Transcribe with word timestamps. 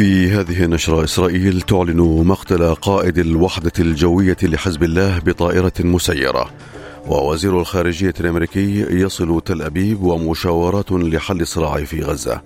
في 0.00 0.30
هذه 0.30 0.64
النشرة 0.64 1.04
إسرائيل 1.04 1.60
تعلن 1.60 2.24
مقتل 2.26 2.74
قائد 2.74 3.18
الوحدة 3.18 3.72
الجوية 3.78 4.36
لحزب 4.42 4.82
الله 4.82 5.18
بطائرة 5.18 5.72
مسيرة. 5.80 6.50
ووزير 7.06 7.60
الخارجية 7.60 8.14
الأمريكي 8.20 8.80
يصل 8.90 9.40
تل 9.40 9.62
أبيب 9.62 10.02
ومشاورات 10.02 10.92
لحل 10.92 11.40
الصراع 11.40 11.84
في 11.84 12.02
غزة. 12.02 12.42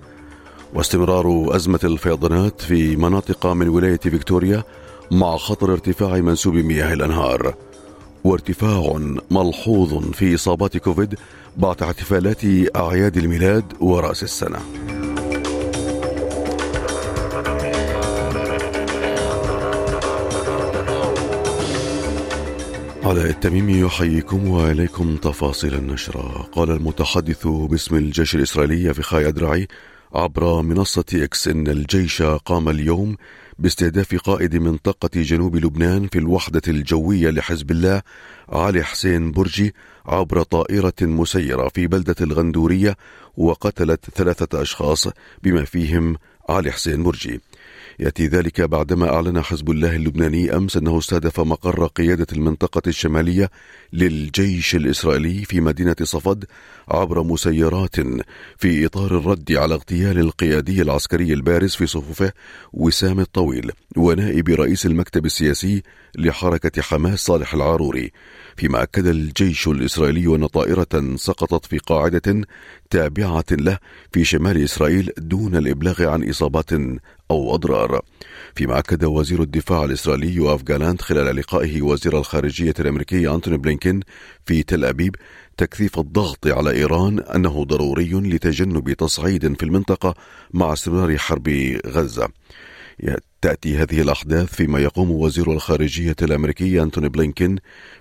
واستمرار 0.73 1.55
أزمة 1.55 1.79
الفيضانات 1.83 2.61
في 2.61 2.95
مناطق 2.95 3.47
من 3.47 3.69
ولاية 3.69 3.99
فيكتوريا 3.99 4.63
مع 5.11 5.37
خطر 5.37 5.71
ارتفاع 5.71 6.17
منسوب 6.17 6.55
مياه 6.55 6.93
الأنهار. 6.93 7.53
وارتفاع 8.23 8.99
ملحوظ 9.31 10.11
في 10.11 10.35
إصابات 10.35 10.77
كوفيد 10.77 11.15
بعد 11.57 11.83
احتفالات 11.83 12.41
أعياد 12.75 13.17
الميلاد 13.17 13.63
ورأس 13.79 14.23
السنة. 14.23 14.59
علاء 23.05 23.29
التميمي 23.29 23.79
يحييكم 23.79 24.47
وإليكم 24.47 25.17
تفاصيل 25.17 25.73
النشرة. 25.73 26.49
قال 26.51 26.71
المتحدث 26.71 27.47
باسم 27.47 27.95
الجيش 27.95 28.35
الإسرائيلي 28.35 28.93
في 28.93 29.27
أدرعي 29.27 29.67
عبر 30.13 30.61
منصة 30.61 31.05
إكس 31.13 31.47
إن 31.47 31.67
الجيش 31.67 32.21
قام 32.21 32.69
اليوم 32.69 33.15
باستهداف 33.59 34.15
قائد 34.15 34.55
منطقة 34.55 35.09
جنوب 35.21 35.55
لبنان 35.55 36.07
في 36.07 36.19
الوحدة 36.19 36.61
الجوية 36.67 37.29
لحزب 37.29 37.71
الله 37.71 38.01
علي 38.49 38.83
حسين 38.83 39.31
برجي 39.31 39.73
عبر 40.05 40.43
طائرة 40.43 40.93
مسيرة 41.01 41.67
في 41.67 41.87
بلدة 41.87 42.15
الغندورية 42.21 42.97
وقتلت 43.37 44.05
ثلاثة 44.15 44.61
أشخاص 44.61 45.07
بما 45.43 45.65
فيهم 45.65 46.17
علي 46.49 46.71
حسين 46.71 47.03
برجي. 47.03 47.41
يأتي 47.99 48.27
ذلك 48.27 48.61
بعدما 48.61 49.13
أعلن 49.13 49.41
حزب 49.41 49.71
الله 49.71 49.95
اللبناني 49.95 50.55
أمس 50.55 50.77
أنه 50.77 50.97
استهدف 50.97 51.39
مقر 51.39 51.87
قيادة 51.87 52.27
المنطقة 52.33 52.81
الشمالية 52.87 53.49
للجيش 53.93 54.75
الإسرائيلي 54.75 55.45
في 55.45 55.61
مدينة 55.61 55.95
صفد 56.03 56.45
عبر 56.87 57.23
مسيرات 57.23 57.95
في 58.57 58.85
إطار 58.85 59.17
الرد 59.17 59.51
على 59.51 59.75
اغتيال 59.75 60.19
القيادي 60.19 60.81
العسكري 60.81 61.33
البارز 61.33 61.75
في 61.75 61.87
صفوفه 61.87 62.31
وسام 62.73 63.19
الطويل 63.19 63.71
ونائب 63.97 64.49
رئيس 64.49 64.85
المكتب 64.85 65.25
السياسي 65.25 65.83
لحركة 66.17 66.81
حماس 66.81 67.19
صالح 67.19 67.53
العاروري 67.53 68.11
فيما 68.57 68.83
أكد 68.83 69.05
الجيش 69.05 69.67
الإسرائيلي 69.67 70.35
أن 70.35 70.47
طائرة 70.47 71.15
سقطت 71.15 71.65
في 71.65 71.77
قاعدة 71.77 72.41
تابعة 72.89 73.45
له 73.51 73.77
في 74.11 74.23
شمال 74.23 74.63
إسرائيل 74.63 75.11
دون 75.17 75.55
الإبلاغ 75.55 76.03
عن 76.03 76.29
إصابات 76.29 76.71
أو 77.31 77.55
أضرار. 77.55 78.01
فيما 78.55 78.79
أكد 78.79 79.03
وزير 79.03 79.41
الدفاع 79.41 79.83
الإسرائيلي 79.83 80.33
يوآف 80.33 80.63
جالانت 80.63 81.01
خلال 81.01 81.35
لقائه 81.35 81.81
وزير 81.81 82.17
الخارجية 82.17 82.73
الأمريكي 82.79 83.29
أنتوني 83.29 83.57
بلينكين 83.57 83.99
في 84.45 84.63
تل 84.63 84.85
أبيب 84.85 85.15
تكثيف 85.57 85.99
الضغط 85.99 86.47
على 86.47 86.71
إيران 86.71 87.19
أنه 87.19 87.63
ضروري 87.63 88.11
لتجنب 88.13 88.93
تصعيد 88.93 89.57
في 89.57 89.63
المنطقة 89.63 90.15
مع 90.53 90.73
استمرار 90.73 91.17
حرب 91.17 91.49
غزة. 91.87 92.29
تأتي 93.41 93.77
هذه 93.77 94.01
الأحداث 94.01 94.55
فيما 94.55 94.79
يقوم 94.79 95.11
وزير 95.11 95.51
الخارجية 95.51 96.15
الأمريكي 96.21 96.81
أنتوني 96.81 97.09
بلينكين 97.09 97.57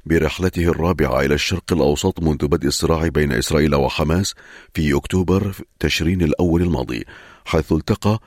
برحلته 0.07 0.63
الرابعة 0.63 1.21
إلى 1.21 1.35
الشرق 1.35 1.73
الأوسط 1.73 2.23
منذ 2.23 2.47
بدء 2.47 2.69
الصراع 2.69 3.09
بين 3.09 3.33
إسرائيل 3.33 3.75
وحماس 3.75 4.35
في 4.75 4.97
أكتوبر 4.97 5.55
تشرين 5.81 6.23
الأول 6.23 6.63
الماضي 6.63 7.05
حيث 7.45 7.73
التقى 7.73 8.21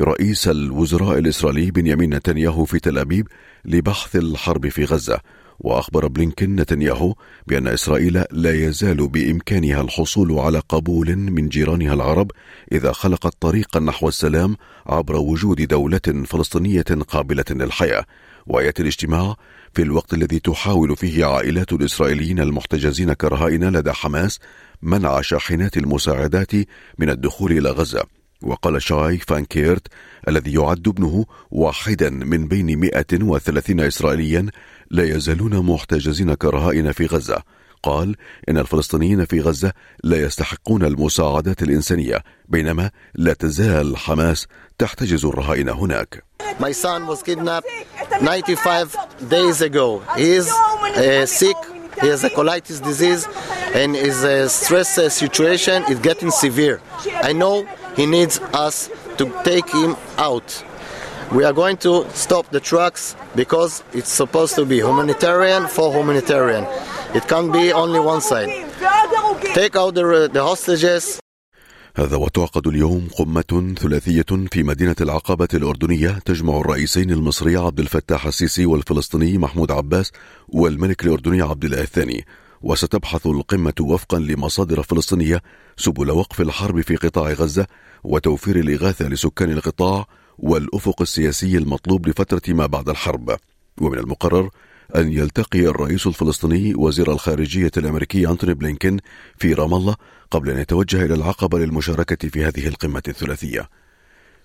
رئيس 0.00 0.48
الوزراء 0.48 1.18
الإسرائيلي 1.18 1.70
بنيامين 1.70 2.14
نتنياهو 2.14 2.64
في 2.64 2.78
تل 2.78 2.98
أبيب 2.98 3.28
لبحث 3.64 4.16
الحرب 4.16 4.68
في 4.68 4.84
غزة. 4.84 5.20
وأخبر 5.60 6.06
بلينكن 6.06 6.56
نتنياهو 6.56 7.14
بأن 7.46 7.68
إسرائيل 7.68 8.24
لا 8.30 8.66
يزال 8.66 9.08
بإمكانها 9.08 9.80
الحصول 9.80 10.38
على 10.38 10.62
قبول 10.68 11.16
من 11.16 11.48
جيرانها 11.48 11.94
العرب 11.94 12.30
إذا 12.72 12.92
خلقت 12.92 13.34
طريقا 13.40 13.80
نحو 13.80 14.08
السلام 14.08 14.56
عبر 14.86 15.16
وجود 15.16 15.62
دولة 15.62 16.24
فلسطينية 16.26 16.84
قابلة 17.08 17.44
للحياة. 17.50 18.04
وياتي 18.46 18.82
الاجتماع 18.82 19.36
في 19.74 19.82
الوقت 19.82 20.14
الذي 20.14 20.38
تحاول 20.38 20.96
فيه 20.96 21.24
عائلات 21.24 21.72
الإسرائيليين 21.72 22.40
المحتجزين 22.40 23.12
كرهائن 23.12 23.64
لدى 23.64 23.92
حماس 23.92 24.38
منع 24.82 25.20
شاحنات 25.20 25.76
المساعدات 25.76 26.54
من 26.98 27.10
الدخول 27.10 27.52
إلى 27.52 27.70
غزة. 27.70 28.04
وقال 28.42 28.82
شاي 28.82 29.18
فانكيرت 29.18 29.86
الذي 30.28 30.52
يعد 30.52 30.88
ابنه 30.88 31.24
واحدا 31.50 32.10
من 32.10 32.48
بين 32.48 32.78
130 32.78 33.80
إسرائيليا 33.80 34.46
لا 34.90 35.04
يزالون 35.04 35.58
محتجزين 35.66 36.34
كرهائن 36.34 36.92
في 36.92 37.06
غزة 37.06 37.42
قال 37.82 38.16
إن 38.48 38.58
الفلسطينيين 38.58 39.24
في 39.24 39.40
غزة 39.40 39.72
لا 40.04 40.16
يستحقون 40.22 40.84
المساعدات 40.84 41.62
الإنسانية 41.62 42.22
بينما 42.48 42.90
لا 43.14 43.32
تزال 43.32 43.96
حماس 43.96 44.46
تحتجز 44.78 45.24
الرهائن 45.24 45.68
هناك 45.68 46.22
My 46.58 46.72
son 46.72 47.06
was 47.06 47.22
kidnapped 47.22 47.68
95 48.20 48.96
days 49.28 49.60
ago. 49.60 50.02
He 50.16 50.30
is 50.32 50.48
uh, 50.50 51.26
sick. 51.26 51.56
He 52.00 52.08
has 52.08 52.24
a 52.24 52.30
colitis 52.30 52.82
disease 52.82 53.28
and 53.74 53.94
his 53.94 54.24
uh, 54.24 54.48
stress 54.48 54.96
uh, 54.98 55.10
situation 55.10 55.82
is 55.90 55.98
getting 55.98 56.30
severe. 56.30 56.80
I 57.22 57.32
know 57.32 57.66
He 57.96 58.04
needs 58.04 58.38
us 58.52 58.90
to 59.16 59.24
take 59.42 59.68
him 59.70 59.96
out. 60.18 60.62
We 61.32 61.44
are 61.44 61.52
going 61.52 61.76
to 61.78 62.06
stop 62.14 62.50
the 62.50 62.60
trucks 62.60 63.16
because 63.34 63.82
it's 63.92 64.12
supposed 64.12 64.54
to 64.54 64.64
be 64.64 64.76
humanitarian 64.76 65.66
for 65.66 65.92
humanitarian. 65.92 66.64
It 67.14 67.26
can't 67.26 67.52
be 67.52 67.72
only 67.72 68.00
one 68.00 68.20
side. 68.20 68.48
Take 69.54 69.74
out 69.76 69.94
the, 69.94 70.30
the 70.32 70.42
hostages. 70.42 71.18
هذا 71.96 72.16
وتعقد 72.16 72.66
اليوم 72.66 73.08
قمة 73.18 73.74
ثلاثية 73.78 74.46
في 74.52 74.62
مدينة 74.62 74.96
العقبة 75.00 75.48
الأردنية 75.54 76.18
تجمع 76.24 76.60
الرئيسين 76.60 77.10
المصري 77.10 77.56
عبد 77.56 77.80
الفتاح 77.80 78.26
السيسي 78.26 78.66
والفلسطيني 78.66 79.38
محمود 79.38 79.72
عباس 79.72 80.12
والملك 80.48 81.04
الأردني 81.04 81.42
عبد 81.42 81.64
الله 81.64 81.80
الثاني 81.80 82.24
وستبحث 82.62 83.26
القمة 83.26 83.74
وفقا 83.80 84.18
لمصادر 84.18 84.82
فلسطينية 84.82 85.42
سبل 85.76 86.10
وقف 86.10 86.40
الحرب 86.40 86.80
في 86.80 86.96
قطاع 86.96 87.32
غزة 87.32 87.66
وتوفير 88.04 88.56
الإغاثة 88.56 89.08
لسكان 89.08 89.50
القطاع 89.52 90.06
والأفق 90.38 91.02
السياسي 91.02 91.58
المطلوب 91.58 92.08
لفترة 92.08 92.54
ما 92.54 92.66
بعد 92.66 92.88
الحرب. 92.88 93.36
ومن 93.80 93.98
المقرر 93.98 94.50
أن 94.96 95.12
يلتقي 95.12 95.60
الرئيس 95.60 96.06
الفلسطيني 96.06 96.74
وزير 96.74 97.12
الخارجية 97.12 97.70
الأمريكي 97.76 98.28
أنتوني 98.28 98.54
بلينكين 98.54 98.98
في 99.38 99.54
رام 99.54 99.74
الله 99.74 99.94
قبل 100.30 100.50
أن 100.50 100.58
يتوجه 100.58 101.04
إلى 101.04 101.14
العقبة 101.14 101.58
للمشاركة 101.58 102.28
في 102.28 102.44
هذه 102.44 102.66
القمة 102.66 103.02
الثلاثية. 103.08 103.68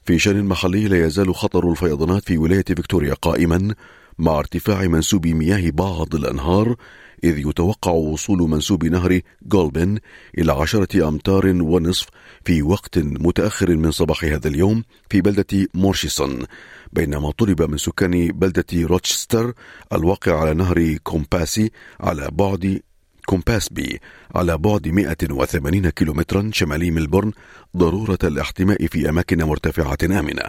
في 0.06 0.20
شأن 0.20 0.46
محلي 0.46 0.88
لا 0.88 1.06
يزال 1.06 1.36
خطر 1.36 1.72
الفيضانات 1.72 2.26
في 2.26 2.38
ولاية 2.38 2.64
فيكتوريا 2.64 3.14
قائما 3.14 3.76
مع 4.20 4.40
ارتفاع 4.40 4.88
منسوب 4.88 5.28
مياه 5.28 5.72
بعض 5.72 6.16
الأنهار 6.16 6.76
إذ 7.24 7.38
يتوقع 7.38 7.92
وصول 7.92 8.50
منسوب 8.50 8.86
نهر 8.86 9.22
جولبن 9.44 10.00
إلى 10.38 10.52
عشرة 10.52 11.08
أمتار 11.08 11.48
ونصف 11.48 12.08
في 12.46 12.62
وقت 12.62 12.98
متأخر 12.98 13.76
من 13.76 13.92
صباح 13.92 14.24
هذا 14.24 14.48
اليوم 14.48 14.84
في 15.10 15.22
بلدة 15.22 15.68
مورشيسون 15.74 16.46
بينما 16.94 17.32
طلب 17.32 17.62
من 17.62 17.78
سكان 17.78 18.28
بلدة 18.28 18.66
روتشستر 18.74 19.54
الواقع 19.94 20.40
على 20.40 20.54
نهر 20.54 20.98
كومباسي 21.04 21.72
على 22.00 22.30
بعد 22.32 22.82
كومباسبي 23.26 24.00
على 24.36 24.58
بعد 24.58 24.88
180 24.88 25.90
كيلومترا 25.90 26.50
شمالي 26.54 26.92
ملبورن 26.92 27.32
ضرورة 27.78 28.20
الاحتماء 28.24 28.88
في 28.88 29.10
أماكن 29.10 29.44
مرتفعة 29.44 29.98
آمنة 30.04 30.44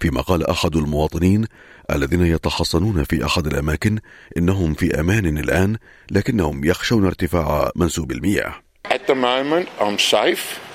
فيما 0.00 0.20
قال 0.20 0.50
أحد 0.50 0.76
المواطنين 0.76 1.44
الذين 1.92 2.22
يتحصنون 2.22 3.04
في 3.04 3.24
أحد 3.26 3.46
الأماكن 3.46 3.98
إنهم 4.36 4.74
في 4.74 5.00
أمان 5.00 5.38
الآن 5.38 5.76
لكنهم 6.10 6.64
يخشون 6.64 7.04
ارتفاع 7.04 7.70
منسوب 7.76 8.12
المياه. 8.12 8.54
At 8.88 9.06
the 9.06 9.14
moment, 9.14 9.68
I'm 9.80 9.98
safe. 9.98 10.67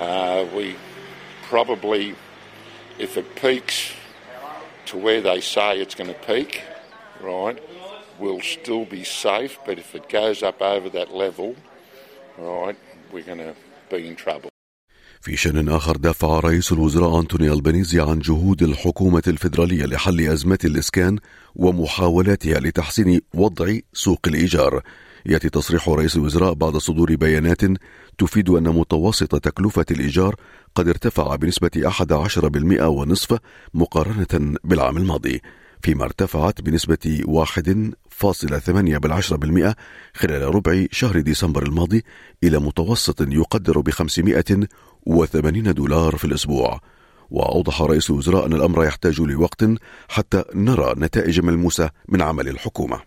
Uh, 0.00 0.46
we 0.54 0.76
probably, 1.44 2.14
if 2.98 3.16
it 3.16 3.34
peaks 3.36 3.92
to 4.86 4.96
where 4.98 5.20
they 5.20 5.40
say 5.40 5.80
it's 5.80 5.94
going 5.94 6.12
to 6.12 6.20
peak, 6.26 6.62
right, 7.20 7.58
we'll 8.18 8.40
still 8.40 8.84
be 8.84 9.04
safe, 9.04 9.58
but 9.66 9.78
if 9.78 9.94
it 9.94 10.08
goes 10.08 10.42
up 10.42 10.60
over 10.60 10.88
that 10.90 11.12
level, 11.14 11.54
right, 12.38 12.76
we're 13.12 13.24
going 13.24 13.38
to 13.38 13.54
be 13.90 14.08
in 14.08 14.16
trouble. 14.16 14.48
في 15.22 15.36
شأن 15.36 15.68
آخر 15.68 15.96
دافع 15.96 16.40
رئيس 16.40 16.72
الوزراء 16.72 17.20
أنتوني 17.20 17.52
ألبانيزي 17.52 18.00
عن 18.00 18.18
جهود 18.18 18.62
الحكومة 18.62 19.22
الفيدرالية 19.26 19.84
لحل 19.84 20.20
أزمة 20.20 20.58
الإسكان 20.64 21.18
ومحاولاتها 21.56 22.60
لتحسين 22.60 23.20
وضع 23.34 23.78
سوق 23.92 24.20
الإيجار 24.26 24.82
يأتي 25.26 25.48
تصريح 25.48 25.88
رئيس 25.88 26.16
الوزراء 26.16 26.54
بعد 26.54 26.76
صدور 26.76 27.14
بيانات 27.14 27.60
تفيد 28.18 28.50
أن 28.50 28.68
متوسط 28.68 29.36
تكلفة 29.36 29.86
الإيجار 29.90 30.34
قد 30.74 30.88
ارتفع 30.88 31.36
بنسبة 31.36 31.70
11% 31.86 32.82
ونصف 32.82 33.38
مقارنة 33.74 34.56
بالعام 34.64 34.96
الماضي 34.96 35.40
فيما 35.82 36.04
ارتفعت 36.04 36.60
بنسبة 36.60 37.20
1.8% 37.26 39.74
خلال 40.14 40.54
ربع 40.54 40.86
شهر 40.90 41.20
ديسمبر 41.20 41.62
الماضي 41.62 42.04
إلى 42.44 42.58
متوسط 42.58 43.20
يقدر 43.20 43.80
ب 43.80 43.90
580 43.90 45.74
دولار 45.74 46.16
في 46.16 46.24
الأسبوع. 46.24 46.80
وأوضح 47.30 47.82
رئيس 47.82 48.10
الوزراء 48.10 48.46
أن 48.46 48.52
الأمر 48.52 48.84
يحتاج 48.84 49.20
لوقت 49.20 49.64
حتى 50.08 50.44
نرى 50.54 50.94
نتائج 50.96 51.40
ملموسة 51.40 51.90
من 52.08 52.22
عمل 52.22 52.48
الحكومة. 52.48 53.00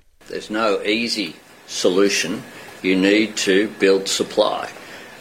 No 0.50 0.80
easy 0.84 1.45
solution. 1.68 2.44
You 2.82 2.96
need 2.96 3.38
to 3.38 3.70
build 3.80 4.08
supply. 4.08 4.70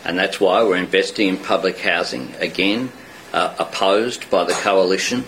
And 0.05 0.19
that's 0.19 0.39
why 0.39 0.63
we're 0.63 0.77
investing 0.77 1.29
in 1.29 1.39
public 1.39 1.79
housing 1.79 2.35
again, 2.39 2.93
uh, 3.33 3.55
opposed 3.59 4.29
by 4.31 4.45
the 4.45 4.53
coalition. 4.53 5.25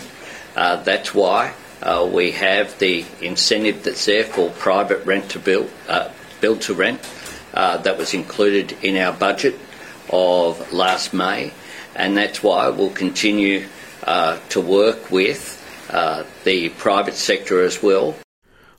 Uh, 0.54 0.76
that's 0.82 1.14
why 1.14 1.54
uh, 1.82 2.08
we 2.10 2.32
have 2.32 2.78
the 2.78 3.04
incentive 3.22 3.82
that's 3.82 4.04
there 4.04 4.24
for 4.24 4.50
private 4.50 5.04
rent 5.06 5.30
to 5.30 5.38
build, 5.38 5.70
uh, 5.88 6.10
build 6.40 6.60
to 6.62 6.74
rent, 6.74 7.00
uh, 7.54 7.78
that 7.78 7.96
was 7.96 8.12
included 8.12 8.72
in 8.82 8.96
our 8.96 9.12
budget 9.14 9.58
of 10.10 10.72
last 10.72 11.14
May. 11.14 11.52
And 11.94 12.16
that's 12.16 12.42
why 12.42 12.69
we'll 12.69 12.90
continue 12.90 13.66
uh, 14.04 14.38
to 14.50 14.60
work 14.60 15.10
with 15.10 15.54
the 16.44 16.69
private 16.70 17.14
sector 17.14 17.62
as 17.62 17.82
well 17.82 18.14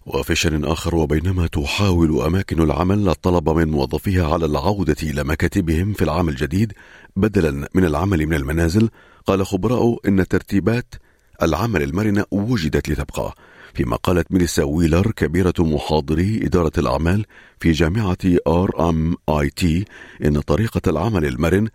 وفي 0.07 0.35
شأن 0.35 0.65
آخر 0.65 0.95
وبينما 0.95 1.47
تحاول 1.47 2.21
أماكن 2.21 2.61
العمل 2.61 3.09
الطلب 3.09 3.49
من 3.49 3.69
موظفيها 3.69 4.33
على 4.33 4.45
العودة 4.45 4.95
إلى 5.03 5.23
مكاتبهم 5.23 5.93
في 5.93 6.01
العام 6.01 6.29
الجديد 6.29 6.73
بدلا 7.15 7.69
من 7.73 7.85
العمل 7.85 8.25
من 8.25 8.33
المنازل. 8.33 8.89
قال 9.25 9.45
خبراء 9.45 9.99
إن 10.07 10.27
ترتيبات 10.27 10.95
العمل 11.41 11.83
المرنة 11.83 12.25
وجدت 12.31 12.89
لتبقى. 12.89 13.33
فيما 13.73 13.95
قالت 13.95 14.31
ميليسا 14.31 14.63
ويلر 14.63 15.11
كبيرة 15.11 15.53
محاضري 15.59 16.39
إدارة 16.43 16.71
الأعمال 16.77 17.25
في 17.59 17.71
جامعة 17.71 18.17
RMIT 18.47 19.85
إن 20.25 20.39
طريقة 20.39 20.81
العمل 20.87 21.25
المرن 21.25 21.67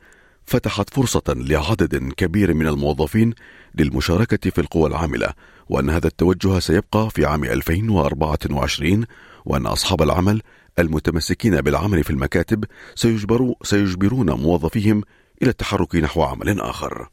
فتحت 0.47 0.91
فرصة 0.95 1.35
لعدد 1.51 2.13
كبير 2.17 2.55
من 2.55 2.67
الموظفين 2.67 3.35
للمشاركة 3.75 4.51
في 4.51 4.61
القوى 4.61 4.89
العاملة 4.89 5.29
وأن 5.69 5.91
هذا 5.91 6.07
التوجه 6.07 6.59
سيبقى 6.59 7.11
في 7.11 7.27
عام 7.27 7.45
2024 7.45 9.05
وأن 9.45 9.67
أصحاب 9.67 10.03
العمل 10.03 10.43
المتمسكين 10.79 11.61
بالعمل 11.61 12.05
في 12.05 12.11
المكاتب 12.11 12.65
سيجبروا 12.95 13.55
سيجبرون 13.63 14.31
موظفيهم 14.31 15.03
إلى 15.43 15.51
التحرك 15.51 15.97
نحو 15.97 16.23
عمل 16.23 16.61
آخر. 16.61 17.09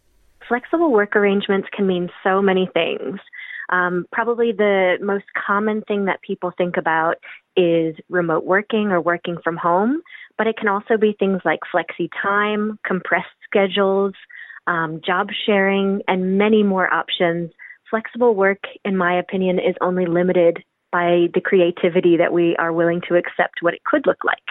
Flexible 0.49 0.91
work 0.91 1.15
arrangements 1.15 1.67
can 1.75 1.85
mean 1.85 2.09
so 2.23 2.41
many 2.41 2.67
things. 2.73 3.19
Um, 3.71 4.05
probably 4.11 4.51
the 4.51 4.97
most 5.01 5.25
common 5.47 5.83
thing 5.87 6.05
that 6.05 6.21
people 6.23 6.51
think 6.57 6.75
about 6.75 7.17
is 7.55 7.95
remote 8.09 8.43
working 8.45 8.87
or 8.93 8.99
working 8.99 9.37
from 9.43 9.57
home, 9.57 10.01
but 10.38 10.46
it 10.46 10.56
can 10.56 10.68
also 10.68 10.96
be 10.96 11.12
things 11.18 11.40
like 11.44 11.60
flexi 11.72 12.08
time, 12.22 12.78
compressed 12.86 13.38
schedules, 13.48 14.14
um, 14.66 15.00
job 15.04 15.28
sharing, 15.46 16.02
and 16.08 16.38
many 16.38 16.62
more 16.62 16.92
options. 16.92 17.50
Flexible 17.90 18.34
work, 18.34 18.62
in 18.84 18.96
my 18.96 19.18
opinion, 19.18 19.58
is 19.58 19.76
only 19.80 20.06
limited 20.06 20.64
by 20.90 21.28
the 21.34 21.40
creativity 21.40 22.16
that 22.18 22.32
we 22.32 22.56
are 22.56 22.72
willing 22.72 23.00
to 23.08 23.14
accept 23.16 23.56
what 23.60 23.74
it 23.74 23.84
could 23.84 24.06
look 24.06 24.24
like. 24.24 24.48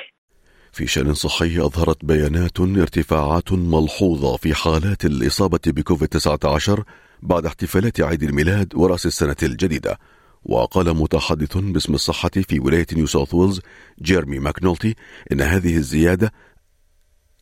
في 0.74 0.88
شأن 0.88 1.14
صحي 1.14 1.60
أظهرت 1.60 2.06
بيانات 2.06 2.60
ارتفاعات 2.60 3.54
ملحوظة 3.54 4.38
في 4.38 4.54
حالات 4.54 5.06
الإصابة 5.06 5.60
بكوفيد 5.68 6.08
19 6.08 6.84
بعد 7.22 7.46
احتفالات 7.46 8.02
عيد 8.02 8.24
الميلاد 8.24 8.76
ورأس 8.76 9.06
السنة 9.06 9.36
الجديدة 9.44 9.98
وقال 10.45 10.97
متحدث 10.97 11.57
باسم 11.57 11.95
الصحة 11.95 12.31
في 12.49 12.61
ولاية 12.61 12.87
نيو 12.93 13.07
ساوث 13.07 13.35
ويلز 13.35 13.61
جيرمي 14.03 14.39
ماكنولتي 14.39 14.95
إن 15.33 15.41
هذه 15.41 15.77
الزيادة 15.77 16.33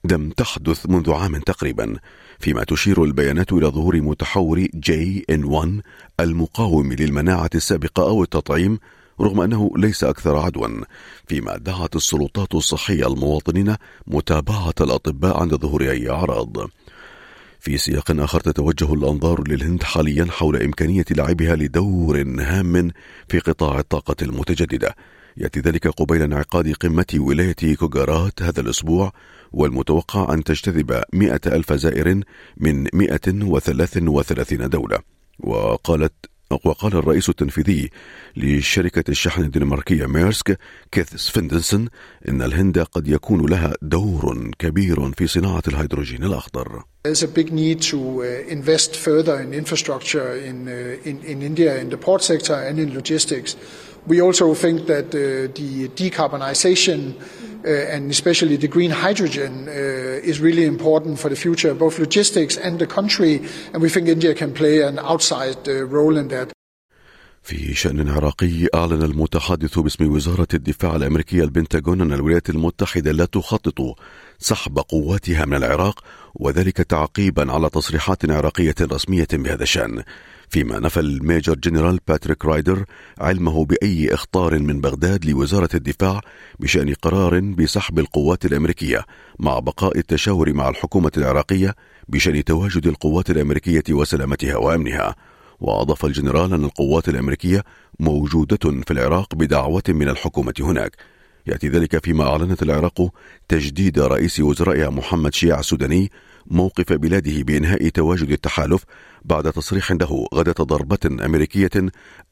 لم 0.05 0.31
تحدث 0.31 0.87
منذ 0.87 1.13
عام 1.13 1.39
تقريبا 1.39 1.99
فيما 2.39 2.65
تشير 2.65 3.05
البيانات 3.05 3.53
إلى 3.53 3.67
ظهور 3.67 4.01
متحور 4.01 4.67
JN 4.75 5.45
1 5.45 5.81
المقاوم 6.21 6.93
للمناعة 6.93 7.51
السابقة 7.55 8.03
أو 8.03 8.23
التطعيم 8.23 8.79
رغم 9.21 9.41
أنه 9.41 9.71
ليس 9.77 10.05
أكثر 10.05 10.37
عدوى 10.37 10.83
فيما 11.27 11.57
دعت 11.57 11.97
السلطات 11.97 12.55
الصحية 12.55 13.07
المواطنين 13.07 13.77
متابعة 14.07 14.75
الأطباء 14.81 15.41
عند 15.41 15.55
ظهور 15.55 15.83
أي 15.83 16.11
أعراض. 16.11 16.57
في 17.61 17.79
سياق 17.79 18.11
آخر 18.11 18.41
تتوجه 18.41 18.95
الأنظار 18.95 19.49
للهند 19.49 19.83
حاليا 19.83 20.27
حول 20.31 20.63
إمكانية 20.63 21.05
لعبها 21.11 21.57
لدور 21.57 22.23
هام 22.41 22.91
في 23.29 23.39
قطاع 23.39 23.79
الطاقة 23.79 24.17
المتجددة. 24.23 24.97
يأتي 25.37 25.61
ذلك 25.61 25.89
قبيل 25.89 26.23
انعقاد 26.23 26.73
قمة 26.73 27.07
ولاية 27.15 27.77
كوغارات 27.77 28.43
هذا 28.43 28.61
الأسبوع 28.61 29.13
والمتوقع 29.53 30.35
أن 30.35 30.45
تجتذب 30.45 31.03
مئة 31.13 31.41
ألف 31.47 31.73
زائر 31.73 32.23
من 32.57 32.87
133 32.93 34.69
دولة. 34.69 34.99
وقالت 35.39 36.15
وقال 36.51 36.97
الرئيس 36.97 37.29
التنفيذي 37.29 37.91
لشركة 38.37 39.05
الشحن 39.09 39.43
الدنماركية 39.43 40.07
ميرسك 40.07 40.59
كيث 40.93 41.15
سفندنسون 41.17 41.89
إن 42.29 42.43
الهند 42.43 42.79
قد 42.79 43.09
يكون 43.09 43.51
لها 43.51 43.75
دور 43.83 44.51
كبير 44.59 45.13
في 45.13 45.27
صناعة 45.27 45.63
الهيدروجين 45.69 46.25
الأخضر. 46.25 46.85
There's 47.05 47.23
a 47.23 47.29
big 47.29 47.53
need 47.53 47.83
to 47.83 47.99
uh, 48.23 48.25
invest 48.49 48.97
further 48.97 49.41
in 49.41 49.55
infrastructure 49.55 50.35
in, 50.35 50.69
uh, 50.69 51.09
in, 51.09 51.23
in 51.23 51.43
India 51.43 51.79
in 51.79 51.89
the 51.91 51.97
port 51.97 52.23
sector 52.23 52.55
and 52.55 52.79
in 52.79 52.95
logistics. 52.95 53.57
We 54.07 54.21
also 54.21 54.55
think 54.55 54.87
that 54.87 55.07
uh, 55.07 55.53
the 55.55 55.89
decarbonization 55.89 57.15
uh, 57.67 57.95
and 57.95 58.11
especially 58.11 58.57
the 58.57 58.69
green 58.69 58.93
hydrogen 58.93 59.69
uh, 59.69 59.73
is 60.31 60.41
really 60.41 60.65
important 60.65 61.19
for 61.19 61.29
the 61.29 61.35
future, 61.35 61.75
both 61.75 61.99
logistics 61.99 62.57
and 62.57 62.79
the 62.79 62.87
country, 62.87 63.43
and 63.73 63.83
we 63.83 63.89
think 63.89 64.07
India 64.09 64.35
can 64.35 64.53
play 64.55 64.83
an 64.83 65.01
outsize 65.01 65.69
uh, 65.69 65.85
role 65.85 66.17
in 66.17 66.29
that. 66.29 66.53
في 67.43 67.75
شأن 67.75 68.09
عراقي 68.09 68.69
أعلن 68.75 69.03
المتحدث 69.03 69.79
باسم 69.79 70.13
وزارة 70.13 70.49
الدفاع 70.55 70.97
الأمريكية 70.97 71.45
البنتاغون 71.45 72.01
أن 72.01 72.13
الولايات 72.13 72.51
المتحدة 72.51 73.13
لا 73.13 73.25
تخطط 73.25 73.99
سحب 74.39 74.79
قواتها 74.79 75.45
من 75.45 75.55
العراق 75.55 76.05
وذلك 76.35 76.77
تعقيبا 76.77 77.53
على 77.53 77.71
تصريحات 77.71 78.31
عراقية 78.31 78.75
رسمية 78.81 79.29
بهذا 79.33 79.63
الشأن 79.63 80.03
فيما 80.49 80.79
نفى 80.79 81.01
الميجر 81.01 81.55
جنرال 81.55 81.99
باتريك 82.09 82.45
رايدر 82.45 82.85
علمه 83.19 83.65
بأي 83.65 84.15
إخطار 84.15 84.59
من 84.59 84.81
بغداد 84.81 85.25
لوزارة 85.25 85.69
الدفاع 85.75 86.21
بشأن 86.61 86.95
قرار 86.95 87.41
بسحب 87.41 87.99
القوات 87.99 88.45
الأمريكية 88.45 89.05
مع 89.39 89.59
بقاء 89.59 89.99
التشاور 89.99 90.53
مع 90.53 90.69
الحكومة 90.69 91.13
العراقية 91.17 91.75
بشأن 92.09 92.45
تواجد 92.45 92.87
القوات 92.87 93.31
الأمريكية 93.31 93.85
وسلامتها 93.91 94.57
وأمنها. 94.57 95.17
وأضاف 95.61 96.05
الجنرال 96.05 96.53
أن 96.53 96.65
القوات 96.65 97.09
الأمريكية 97.09 97.65
موجودة 98.01 98.83
في 98.87 98.91
العراق 98.91 99.35
بدعوة 99.35 99.83
من 99.89 100.09
الحكومة 100.09 100.55
هناك. 100.61 100.97
يأتي 101.47 101.69
ذلك 101.69 102.05
فيما 102.05 102.25
أعلنت 102.29 102.63
العراق 102.63 103.13
تجديد 103.49 103.99
رئيس 103.99 104.41
وزرائها 104.41 104.91
محمد 104.91 105.35
شيع 105.35 105.61
السوداني 105.61 106.11
موقف 106.51 106.93
بلاده 106.93 107.43
بإنهاء 107.43 107.89
تواجد 107.89 108.31
التحالف 108.31 108.85
بعد 109.25 109.53
تصريح 109.53 109.93
له 109.93 110.27
غداة 110.35 110.65
ضربة 110.65 111.25
أمريكية 111.25 111.71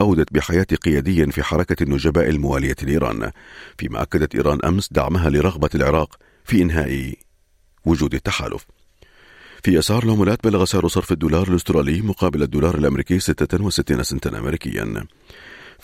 أودت 0.01 0.33
بحياة 0.33 0.67
قيادي 0.83 1.33
في 1.33 1.43
حركة 1.43 1.83
النجباء 1.83 2.29
الموالية 2.29 2.77
لإيران 2.83 3.31
فيما 3.79 4.03
أكدت 4.03 4.35
إيران 4.35 4.59
أمس 4.65 4.93
دعمها 4.93 5.31
لرغبة 5.31 5.71
العراق 5.75 6.19
في 6.45 6.63
إنهاء 6.63 7.15
وجود 7.87 8.15
التحالف. 8.15 8.67
في 9.63 9.79
أسعار 9.79 10.03
العملات 10.03 10.45
بلغ 10.45 10.65
سعر 10.65 10.89
صرف 10.89 11.13
الدولار 11.13 11.49
الأسترالي 11.49 12.03
مقابل 12.03 12.43
الدولار 12.43 12.79
الأمريكي 12.79 13.19
66 13.19 14.03
سنتا 14.03 14.39
أمريكيا. 14.39 15.05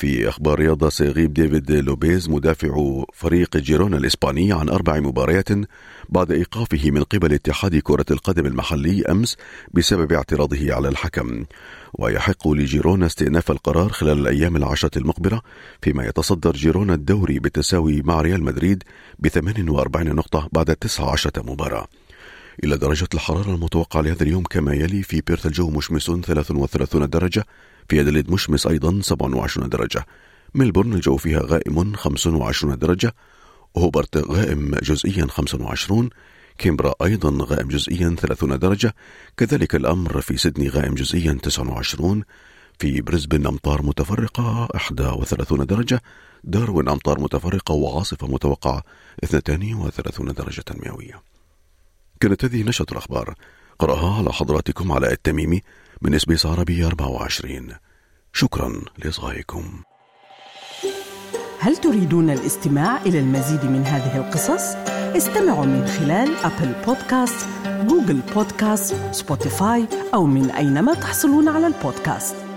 في 0.00 0.28
أخبار 0.28 0.59
رياضة 0.59 0.88
سيغيب 0.88 1.35
ديفيد 1.35 1.71
لوبيز 1.73 2.28
مدافع 2.30 3.02
فريق 3.14 3.57
جيرونا 3.57 3.97
الإسباني 3.97 4.52
عن 4.52 4.69
أربع 4.69 5.00
مباريات 5.00 5.49
بعد 6.09 6.30
إيقافه 6.33 6.90
من 6.90 7.02
قبل 7.02 7.33
اتحاد 7.33 7.76
كرة 7.76 8.04
القدم 8.11 8.47
المحلي 8.47 9.02
أمس 9.02 9.37
بسبب 9.75 10.12
اعتراضه 10.12 10.75
على 10.75 10.88
الحكم. 10.88 11.45
ويحق 11.95 12.49
لجيرونا 12.49 13.07
استئناف 13.07 13.50
القرار 13.50 13.88
خلال 13.88 14.19
الأيام 14.19 14.57
العشرة 14.57 14.99
المقبلة 14.99 15.40
فيما 15.83 16.07
يتصدر 16.07 16.52
جيرونا 16.52 16.95
الدوري 16.95 17.38
بالتساوي 17.38 18.02
مع 18.02 18.21
ريال 18.21 18.45
مدريد 18.45 18.83
ب 19.19 19.28
48 19.28 20.14
نقطة 20.14 20.49
بعد 20.52 20.76
19 20.76 21.30
مباراة. 21.37 21.88
إلى 22.64 22.76
درجة 22.76 23.09
الحرارة 23.14 23.54
المتوقعة 23.54 24.00
لهذا 24.00 24.23
اليوم 24.23 24.42
كما 24.42 24.75
يلي 24.75 25.02
في 25.02 25.21
بيرث 25.21 25.47
الجو 25.47 25.71
مشمس 25.71 26.07
33 26.07 27.11
درجة 27.11 27.45
في 27.91 28.01
أدليد 28.01 28.31
مشمس 28.31 28.67
أيضا 28.67 29.01
27 29.03 29.69
درجة. 29.69 30.07
ملبورن 30.55 30.93
الجو 30.93 31.17
فيها 31.17 31.41
غائم 31.43 31.95
25 31.95 32.79
درجة. 32.79 33.15
هوبرت 33.77 34.17
غائم 34.17 34.75
جزئيا 34.75 35.27
25 35.27 36.11
كيمبرا 36.59 36.95
أيضا 37.03 37.39
غائم 37.45 37.69
جزئيا 37.69 38.17
30 38.19 38.59
درجة. 38.59 38.95
كذلك 39.37 39.75
الأمر 39.75 40.21
في 40.21 40.37
سيدني 40.37 40.69
غائم 40.69 40.95
جزئيا 40.95 41.39
29 41.43 42.23
في 42.79 43.01
بريسبن 43.01 43.47
أمطار 43.47 43.83
متفرقة 43.83 44.69
31 44.75 45.67
درجة. 45.67 46.03
داروين 46.45 46.89
أمطار 46.89 47.21
متفرقة 47.21 47.73
وعاصفة 47.73 48.27
متوقعة 48.27 48.83
32 49.25 50.33
درجة 50.33 50.65
مئوية. 50.85 51.23
كانت 52.21 52.45
هذه 52.45 52.63
نشرة 52.63 52.93
الأخبار. 52.93 53.35
قرأها 53.81 54.19
على 54.19 54.33
حضراتكم 54.33 54.93
علاء 54.93 55.13
التميمي 55.13 55.63
من 56.03 56.15
إسبيس 56.15 56.47
عربي 56.47 56.87
24 56.87 57.69
شكرا 58.33 58.73
لإصغائكم. 58.99 59.83
هل 61.61 61.77
تريدون 61.77 62.31
الاستماع 62.31 63.03
إلى 63.03 63.19
المزيد 63.19 63.65
من 63.65 63.83
هذه 63.83 64.17
القصص؟ 64.17 64.75
استمعوا 65.17 65.65
من 65.65 65.87
خلال 65.87 66.37
Apple 66.37 66.73
Podcast، 66.87 67.47
Google 67.67 68.21
Podcast، 68.35 68.97
Spotify 69.11 69.87
أو 70.15 70.27
من 70.27 70.51
أينما 70.51 70.95
تحصلون 70.95 71.49
على 71.49 71.67
البودكاست. 71.67 72.50